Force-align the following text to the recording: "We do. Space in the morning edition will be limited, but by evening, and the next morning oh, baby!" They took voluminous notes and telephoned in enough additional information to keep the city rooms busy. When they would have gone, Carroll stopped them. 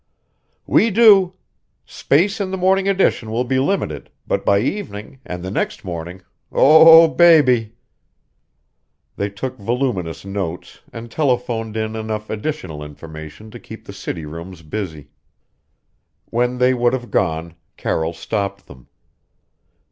"We 0.65 0.89
do. 0.89 1.35
Space 1.85 2.41
in 2.41 2.49
the 2.49 2.57
morning 2.57 2.89
edition 2.89 3.29
will 3.29 3.43
be 3.43 3.59
limited, 3.59 4.09
but 4.25 4.43
by 4.43 4.57
evening, 4.57 5.19
and 5.23 5.43
the 5.43 5.51
next 5.51 5.85
morning 5.85 6.23
oh, 6.51 7.07
baby!" 7.07 7.73
They 9.15 9.29
took 9.29 9.59
voluminous 9.59 10.25
notes 10.25 10.81
and 10.91 11.11
telephoned 11.11 11.77
in 11.77 11.95
enough 11.95 12.31
additional 12.31 12.83
information 12.83 13.51
to 13.51 13.59
keep 13.59 13.85
the 13.85 13.93
city 13.93 14.25
rooms 14.25 14.63
busy. 14.63 15.09
When 16.31 16.57
they 16.57 16.73
would 16.73 16.93
have 16.93 17.11
gone, 17.11 17.53
Carroll 17.77 18.13
stopped 18.13 18.65
them. 18.65 18.87